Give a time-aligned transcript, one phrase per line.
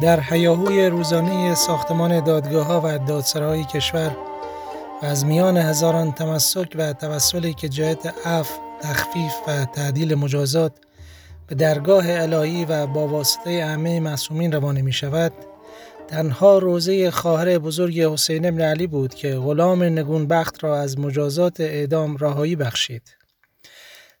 [0.00, 4.16] در حیاهوی روزانه ساختمان دادگاه ها و دادسرای کشور
[5.02, 10.72] و از میان هزاران تمسک و توسلی که جهت عفو، تخفیف و تعدیل مجازات
[11.46, 15.32] به درگاه الهی و با واسطه همه معصومین روانه می شود
[16.08, 21.60] تنها روزه خواهر بزرگ حسین ابن علی بود که غلام نگون بخت را از مجازات
[21.60, 23.02] اعدام راهایی بخشید.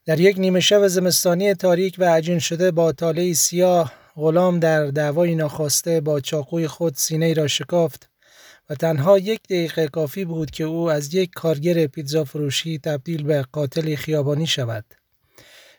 [0.06, 5.34] در یک نیمه شب زمستانی تاریک و عجین شده با تاله سیاه غلام در دعوای
[5.34, 8.10] ناخواسته با چاقوی خود سینه را شکافت
[8.70, 13.44] و تنها یک دقیقه کافی بود که او از یک کارگر پیتزا فروشی تبدیل به
[13.52, 14.84] قاتل خیابانی شود.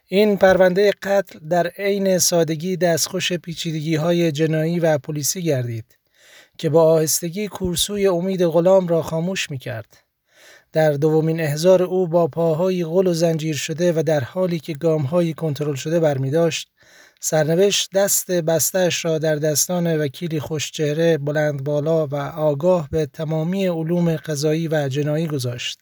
[0.07, 5.97] این پرونده قتل در عین سادگی دستخوش پیچیدگی های جنایی و پلیسی گردید
[6.57, 10.10] که با آهستگی کورسوی امید غلام را خاموش می کرد.
[10.73, 15.33] در دومین احزار او با پاهایی غل و زنجیر شده و در حالی که گامهایی
[15.33, 16.71] کنترل شده برمی داشت
[17.23, 24.15] سرنوشت دست بستش را در دستان وکیلی خوشچهره بلند بالا و آگاه به تمامی علوم
[24.15, 25.79] قضایی و جنایی گذاشت.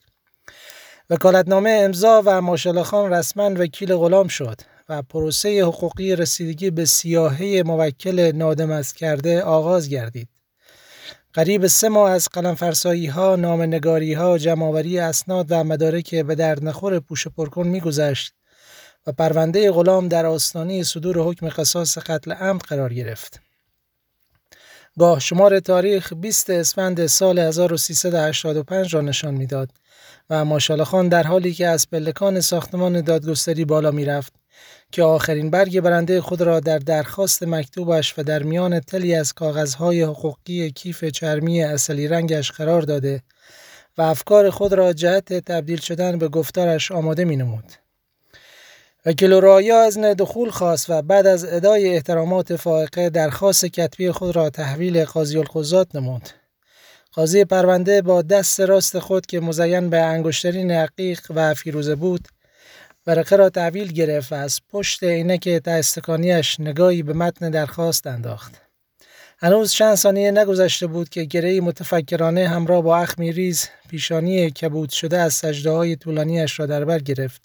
[1.09, 7.63] وکالتنامه امضا و ماشالله خان رسما وکیل غلام شد و پروسه حقوقی رسیدگی به سیاهه
[7.65, 10.38] موکل نادمست کرده آغاز گردید.
[11.33, 16.35] قریب سه ماه از قلم فرسایی ها، نام نگاری ها، جمعوری اسناد و مدارک به
[16.35, 18.33] درد نخور پوش پرکن میگذشت
[19.07, 23.39] و پرونده غلام در آستانه صدور حکم قصاص قتل عمد قرار گرفت.
[24.99, 29.69] گاه شمار تاریخ 20 اسفند سال 1385 را نشان می‌داد
[30.29, 34.38] و ماشاءالله خان در حالی که از پلکان ساختمان دادگستری بالا می‌رفت
[34.91, 40.01] که آخرین برگ برنده خود را در درخواست مکتوبش و در میان تلی از کاغذهای
[40.01, 43.23] حقوقی کیف چرمی اصلی رنگش قرار داده
[43.97, 47.65] و افکار خود را جهت تبدیل شدن به گفتارش آماده می نمود.
[49.05, 54.49] وکیل رایا از دخول خواست و بعد از ادای احترامات فائقه درخواست کتبی خود را
[54.49, 56.29] تحویل قاضی القضات نمود.
[57.13, 62.27] قاضی پرونده با دست راست خود که مزین به انگشترین عقیق و فیروزه بود
[63.07, 68.61] ورقه را تحویل گرفت و از پشت عینک استکانیش نگاهی به متن درخواست انداخت.
[69.41, 75.17] هنوز چند ثانیه نگذشته بود که گرهی متفکرانه همراه با اخمی ریز پیشانی کبود شده
[75.17, 77.41] از سجده های طولانیش را در بر گرفت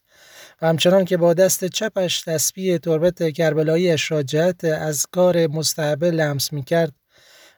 [0.62, 4.22] و همچنان که با دست چپش تسبیح تربت کربلاییش را
[4.62, 6.92] از کار مستحبه لمس می کرد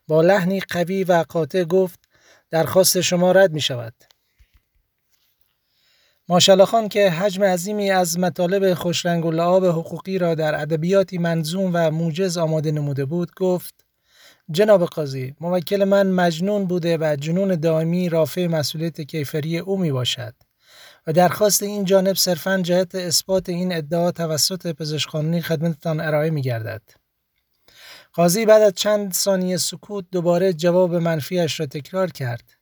[0.09, 2.01] با لحنی قوی و قاطع گفت
[2.51, 3.95] درخواست شما رد می شود.
[6.29, 11.71] ماشالله خان که حجم عظیمی از مطالب خوشرنگ و لعاب حقوقی را در ادبیاتی منظوم
[11.75, 13.75] و موجز آماده نموده بود گفت
[14.51, 20.35] جناب قاضی موکل من مجنون بوده و جنون دائمی رافع مسئولیت کیفری او می باشد
[21.07, 26.83] و درخواست این جانب صرفا جهت اثبات این ادعا توسط پزشکخانه خدمتتان ارائه می گردد.
[28.13, 32.56] قاضی بعد از چند ثانیه سکوت دوباره جواب منفیش را تکرار کرد.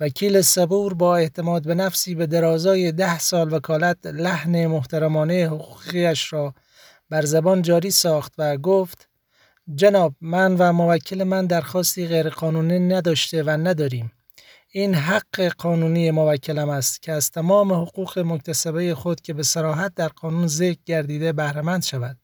[0.00, 6.54] وکیل صبور با اعتماد به نفسی به درازای ده سال وکالت لحن محترمانه حقوقیش را
[7.10, 9.08] بر زبان جاری ساخت و گفت
[9.74, 14.12] جناب من و موکل من درخواستی غیرقانونی نداشته و نداریم.
[14.70, 20.08] این حق قانونی موکلم است که از تمام حقوق مکتسبه خود که به سراحت در
[20.08, 22.16] قانون ذکر گردیده بهرهمند شود.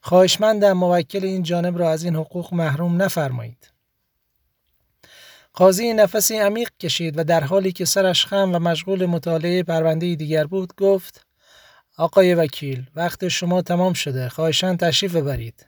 [0.00, 3.73] خواهشمندم موکل این جانب را از این حقوق محروم نفرمایید.
[5.56, 10.44] قاضی نفسی عمیق کشید و در حالی که سرش خم و مشغول مطالعه پرونده دیگر
[10.44, 11.26] بود گفت
[11.98, 15.66] آقای وکیل وقت شما تمام شده خواهشان تشریف ببرید.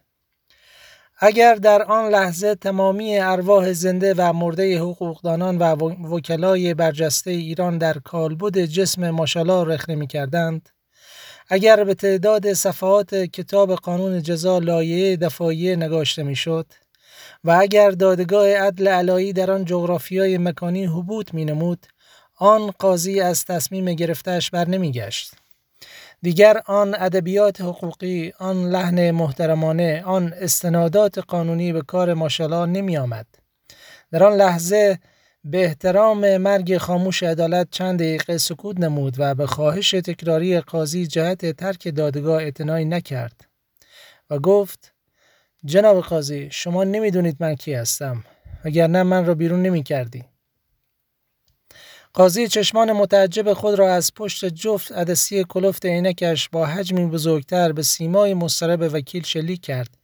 [1.18, 5.64] اگر در آن لحظه تمامی ارواح زنده و مرده حقوقدانان و
[6.14, 10.68] وکلای برجسته ایران در کالبد جسم ماشالا رخنه می کردند
[11.48, 16.66] اگر به تعداد صفحات کتاب قانون جزا لایه دفاعی نگاشته می‌شد
[17.46, 21.86] و اگر دادگاه عدل علایی در آن جغرافیای مکانی حبوط می نمود
[22.36, 25.32] آن قاضی از تصمیم گرفتش بر نمی گشت.
[26.22, 33.26] دیگر آن ادبیات حقوقی، آن لحن محترمانه، آن استنادات قانونی به کار ماشاءالله نمی آمد.
[34.12, 34.98] در آن لحظه
[35.44, 41.56] به احترام مرگ خاموش عدالت چند دقیقه سکوت نمود و به خواهش تکراری قاضی جهت
[41.56, 43.46] ترک دادگاه اعتنایی نکرد
[44.30, 44.95] و گفت
[45.66, 48.24] جناب قاضی شما نمی‌دونید من کی هستم
[48.64, 50.24] وگرنه من را بیرون نمی کردی.
[52.14, 57.82] قاضی چشمان متعجب خود را از پشت جفت عدسی کلفت عینکش با حجمی بزرگتر به
[57.82, 59.98] سیمای مسترب وکیل شلیک کرد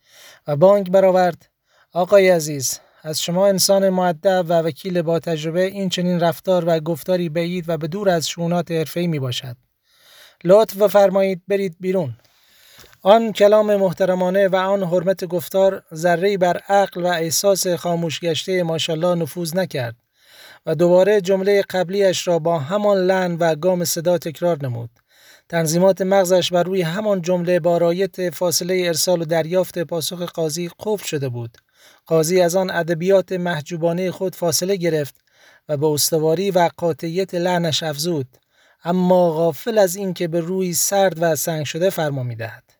[0.46, 1.48] و بانک برآورد
[1.92, 7.28] آقای عزیز از شما انسان معدب و وکیل با تجربه این چنین رفتار و گفتاری
[7.28, 9.56] بعید و به دور از شونات حرفه‌ای می باشد.
[10.44, 12.16] لطف فرمایید برید بیرون.
[13.04, 19.14] آن کلام محترمانه و آن حرمت گفتار ذره بر عقل و احساس خاموش گشته ماشالله
[19.14, 19.96] نفوذ نکرد
[20.66, 24.90] و دوباره جمله قبلیش را با همان لن و گام صدا تکرار نمود.
[25.49, 31.06] تنظیمات مغزش بر روی همان جمله با رایت فاصله ارسال و دریافت پاسخ قاضی قفل
[31.06, 31.58] شده بود.
[32.06, 35.14] قاضی از آن ادبیات محجوبانه خود فاصله گرفت
[35.69, 38.26] و به استواری و قاطعیت لعنش افزود
[38.84, 42.71] اما غافل از اینکه به روی سرد و سنگ شده فرما می‌دهد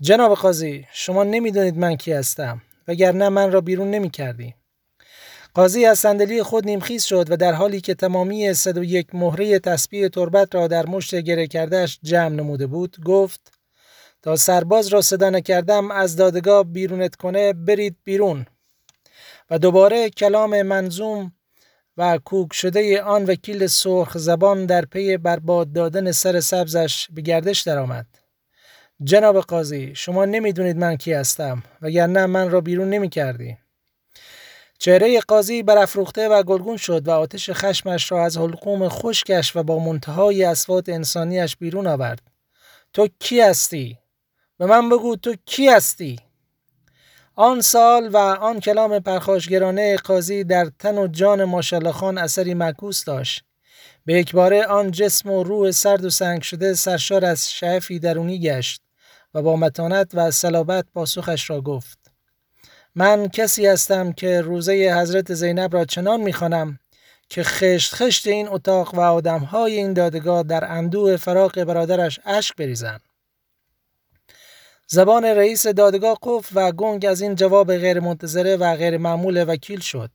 [0.00, 4.54] جناب قاضی شما نمی‌دانید من کی هستم وگرنه من را بیرون نمی کردی.
[5.54, 9.58] قاضی از صندلی خود نیمخیز شد و در حالی که تمامی صد و یک مهره
[9.58, 13.52] تسبیح تربت را در مشت گره کردهش جمع نموده بود گفت
[14.22, 18.46] تا سرباز را صدا نکردم از دادگاه بیرونت کنه برید بیرون
[19.50, 21.32] و دوباره کلام منظوم
[21.96, 27.60] و کوک شده آن وکیل سرخ زبان در پی برباد دادن سر سبزش به گردش
[27.60, 28.21] درآمد.
[29.04, 33.56] جناب قاضی شما نمی‌دونید من کی هستم وگرنه من را بیرون نمی کردی.
[34.78, 39.78] چهره قاضی برافروخته و گلگون شد و آتش خشمش را از حلقوم خشکش و با
[39.78, 42.20] منتهای اسوات انسانیش بیرون آورد.
[42.92, 43.98] تو کی هستی؟
[44.58, 46.18] به من بگو تو کی هستی؟
[47.34, 53.04] آن سال و آن کلام پرخاشگرانه قاضی در تن و جان ماشالله خان اثری معکوس
[53.04, 53.44] داشت.
[54.06, 58.82] به یکباره آن جسم و روح سرد و سنگ شده سرشار از شعفی درونی گشت
[59.34, 61.98] و با متانت و صلابت پاسخش را گفت.
[62.94, 66.78] من کسی هستم که روزه حضرت زینب را چنان می‌خوانم
[67.28, 73.00] که خشت خشت این اتاق و آدمهای این دادگاه در اندوه فراق برادرش اشک بریزند.
[74.86, 79.80] زبان رئیس دادگاه قف و گنگ از این جواب غیر منتظره و غیر معمول وکیل
[79.80, 80.10] شد.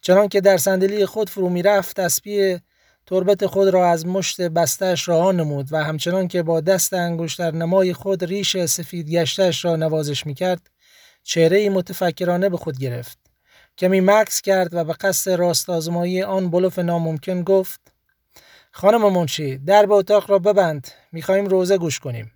[0.00, 2.58] چنان که در صندلی خود فرو می رفت تسبیح
[3.06, 7.92] تربت خود را از مشت بستش راه نمود و همچنان که با دست انگشتر نمای
[7.92, 10.70] خود ریش سفید گشتش را نوازش می کرد
[11.22, 13.18] چهره متفکرانه به خود گرفت.
[13.78, 17.80] کمی مکس کرد و به قصد راست آزمایی آن بلوف ناممکن گفت
[18.72, 22.32] خانم منشی درب اتاق را ببند می‌خواهیم روزه گوش کنیم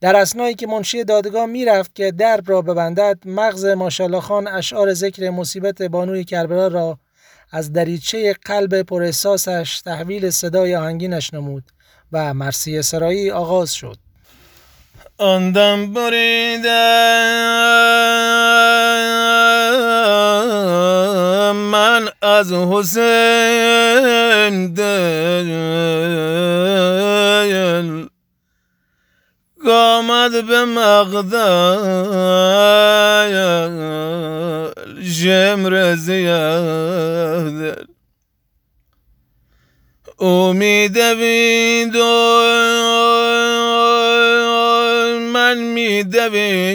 [0.00, 5.30] در اسنایی که منشی دادگاه می‌رفت که درب را ببندد مغز ماشالله خان اشعار ذکر
[5.30, 6.98] مصیبت بانوی کربلا را
[7.52, 11.64] از دریچه قلب پراحساسش تحویل صدای آهنگینش نمود
[12.12, 13.96] و مرسی سرایی آغاز شد.
[15.18, 17.02] آندم بریده
[21.52, 23.02] من از حسین
[24.74, 25.82] دل.
[29.64, 31.32] قامد به مغدل
[35.02, 37.92] جمر زیاد.
[40.22, 42.02] امید ویدون
[45.32, 46.72] من می دویدم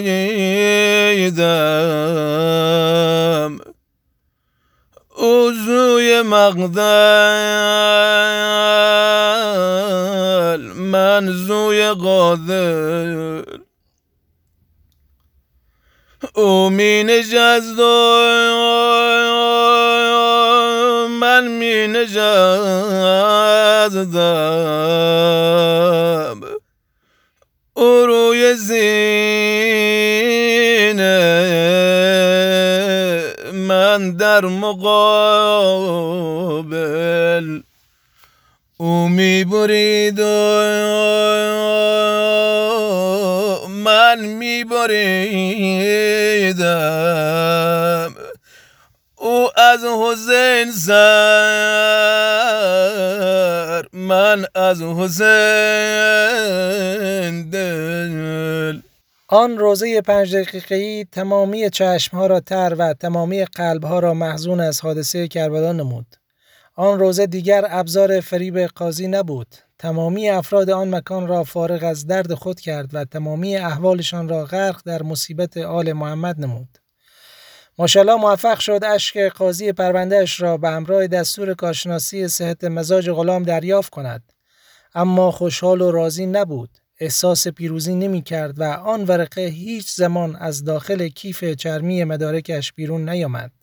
[5.16, 6.78] اوزوی مغدل
[10.90, 13.42] من زوی قادر
[16.34, 17.80] او می نجزد
[21.20, 22.18] من می نجزدم
[27.74, 28.78] او روی زینه
[33.52, 36.07] من در مقابل
[38.80, 40.20] او می برید
[43.68, 44.94] من می بریدم
[49.16, 50.98] او از حسین سر
[53.92, 55.28] من از حسین
[57.50, 58.80] دل
[59.28, 65.28] آن روزه پنج دقیقه‌ای تمامی چشمها را تر و تمامی قلبها را محزون از حادثه
[65.28, 66.06] کربلا نمود.
[66.80, 69.54] آن روزه دیگر ابزار فریب قاضی نبود.
[69.78, 74.80] تمامی افراد آن مکان را فارغ از درد خود کرد و تمامی احوالشان را غرق
[74.84, 76.78] در مصیبت آل محمد نمود.
[77.78, 83.90] ماشالله موفق شد اشک قاضی پروندهش را به همراه دستور کارشناسی صحت مزاج غلام دریافت
[83.90, 84.32] کند.
[84.94, 86.70] اما خوشحال و راضی نبود.
[87.00, 93.08] احساس پیروزی نمی کرد و آن ورقه هیچ زمان از داخل کیف چرمی مدارکش بیرون
[93.08, 93.57] نیامد.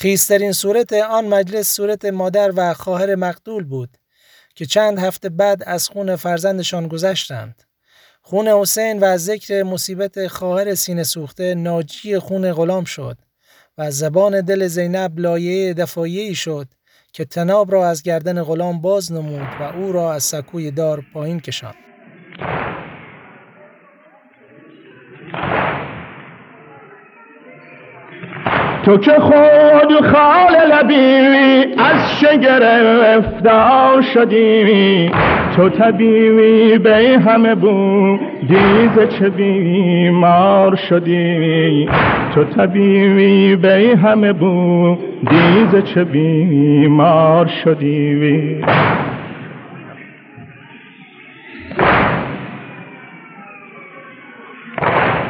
[0.00, 3.96] خیسترین صورت آن مجلس صورت مادر و خواهر مقتول بود
[4.54, 7.62] که چند هفته بعد از خون فرزندشان گذشتند.
[8.22, 13.18] خون حسین و ذکر مصیبت خواهر سینه سوخته ناجی خون غلام شد
[13.78, 16.68] و زبان دل زینب لایه دفاعی شد
[17.12, 21.40] که تناب را از گردن غلام باز نمود و او را از سکوی دار پایین
[21.40, 21.87] کشاند.
[28.88, 35.10] تو که خود خال لبی از شگرفتار شدی.
[35.56, 41.88] تو طبیبی به همه بود دیز چه بیمار شدی.
[42.34, 44.98] تو طبیبی به همه بود
[45.30, 48.62] دیز چه بیمار شدی.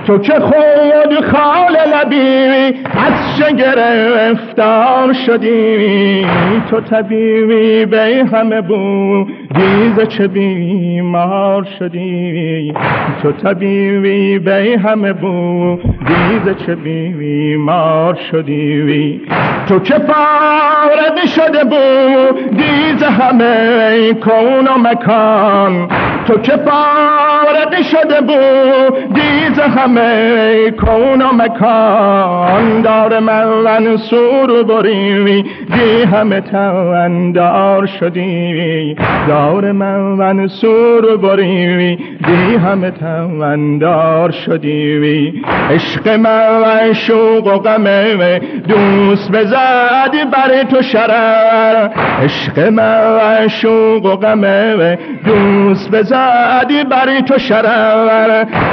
[0.08, 6.26] تو که خود خال لبی از شگرفتار شدی.
[6.70, 12.74] تو طبیبی به همه بود دیزه چه بیمار شدی؟
[13.22, 19.20] تو طبیبی به همه بود دیزه چه بیمار شدی؟
[19.68, 25.88] تو که فارغ شده بود دیزه همه کون و مکان.
[26.26, 27.37] تو که فارغ
[27.82, 29.14] شده بود.
[29.14, 32.82] دیزه همه کون و مکان.
[32.82, 35.42] دار من سور بریوی.
[35.42, 38.96] دی همه تندار شدی.
[39.28, 41.96] دار من سور بریوی.
[42.26, 45.42] دی همه تندار شدی.
[45.70, 51.88] عشق من شوق و غمه دوست بزدی بر تو شرر.
[52.22, 57.38] عشق من شوق و غمه دوست بزدی بر تو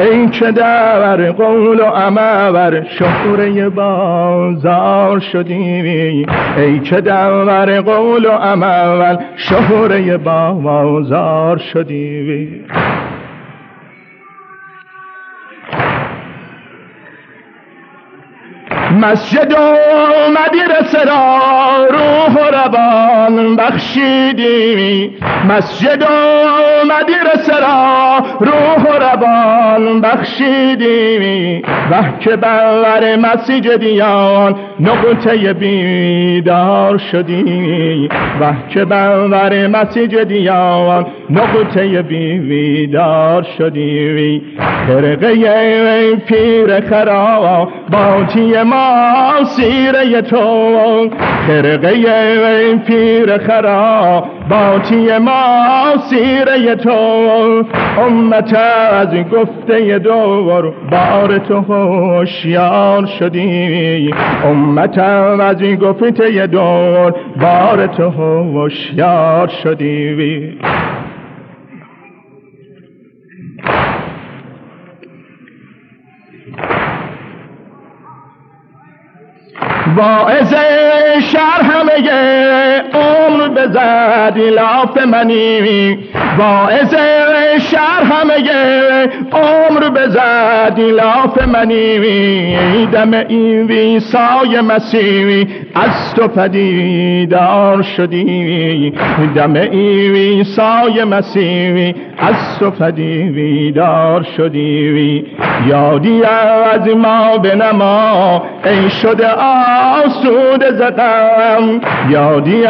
[0.01, 6.25] این که در قول و عمل شهره بازار شدی.
[6.57, 12.65] ای که در قول و عمل شهره بازار شدی.
[19.01, 19.75] مسجد و
[20.31, 25.11] مدرسه را روح و روان بخشیدی.
[25.49, 26.05] مسجد و
[26.85, 31.61] مدرسه را روح و روان بخشیدی.
[31.91, 38.09] و که بر مسجدیان نقطه بیدار شدی.
[38.41, 44.41] و که بر مسجدیان نقطه بیدار شدی.
[44.87, 51.09] خرقه پیر خراب باتی ما سیره تو.
[51.47, 56.95] خرقه پیر خرا باتی ما سیره تو.
[57.97, 64.13] امت از گفته دور بار تو هوشیار شدی.
[64.45, 70.57] امت از گفته دور بار تو هوشیار شدی.
[79.97, 80.53] باعث
[81.31, 81.91] شهر همه
[83.65, 85.97] بزد لاف منی.
[86.37, 86.93] باعث
[87.71, 88.49] شهر همه
[89.31, 92.85] عمر بزد لاف منی.
[92.85, 98.93] دم این ویسای مسیوی از تو پدیدار شدی.
[99.35, 105.25] دم این ویسای مسیوی از تو پدیدار شدی
[105.67, 111.81] یادی از ما به نما ای شده آسود زدم.
[112.09, 112.65] یادی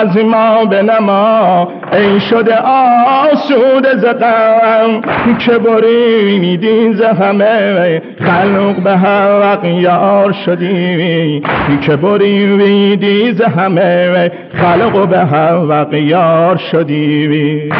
[0.00, 5.00] از ما به نما ای شده آسود زدم.
[5.38, 11.42] که برینی دیز همه خلق به حق یار شدی
[11.82, 17.70] که برینی دیز همه خلق به حق یار شدی